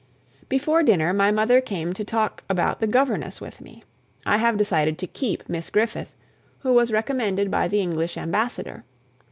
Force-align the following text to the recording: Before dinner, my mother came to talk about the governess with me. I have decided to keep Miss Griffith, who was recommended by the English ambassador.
Before 0.49 0.81
dinner, 0.81 1.13
my 1.13 1.29
mother 1.29 1.61
came 1.61 1.93
to 1.93 2.03
talk 2.03 2.43
about 2.49 2.79
the 2.79 2.87
governess 2.87 3.39
with 3.39 3.61
me. 3.61 3.83
I 4.25 4.37
have 4.37 4.57
decided 4.57 4.97
to 4.97 5.05
keep 5.05 5.47
Miss 5.47 5.69
Griffith, 5.69 6.15
who 6.61 6.73
was 6.73 6.91
recommended 6.91 7.51
by 7.51 7.67
the 7.67 7.81
English 7.81 8.17
ambassador. 8.17 8.83